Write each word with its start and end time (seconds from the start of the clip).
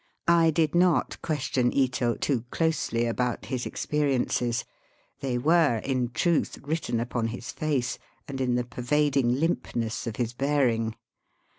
I 0.27 0.49
did 0.49 0.73
not 0.73 1.21
question 1.21 1.71
Ito 1.71 2.15
too 2.15 2.41
closely 2.49 3.05
about 3.05 3.45
his 3.45 3.67
ex 3.67 3.85
periences. 3.85 4.63
They 5.19 5.37
were, 5.37 5.77
in 5.77 6.07
truth, 6.09 6.57
written 6.63 6.99
upon 6.99 7.27
his 7.27 7.51
face, 7.51 7.99
and 8.27 8.41
in 8.41 8.55
the 8.55 8.63
pervading 8.65 9.35
limpness 9.39 10.07
of 10.07 10.15
his 10.15 10.33
bearing. 10.33 10.95